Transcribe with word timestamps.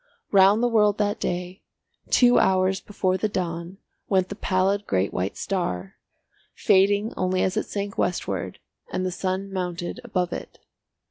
Round 0.31 0.63
the 0.63 0.67
world 0.67 0.97
that 0.97 1.19
day, 1.19 1.61
two 2.09 2.39
hours 2.39 2.81
before 2.81 3.17
the 3.19 3.29
dawn, 3.29 3.77
went 4.09 4.29
the 4.29 4.35
pallid 4.35 4.87
great 4.87 5.13
white 5.13 5.37
star, 5.37 5.93
fading 6.55 7.13
only 7.15 7.43
as 7.43 7.55
it 7.55 7.67
sank 7.67 7.99
westward 7.99 8.57
and 8.91 9.05
the 9.05 9.11
sun 9.11 9.53
mounted 9.53 9.99
above 10.03 10.33
it. 10.33 10.57